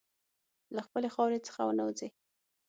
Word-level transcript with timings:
له 0.75 0.81
خپلې 0.87 1.09
خاورې 1.15 1.39
څخه 1.47 1.61
ونه 1.65 1.83
وځې. 1.87 2.09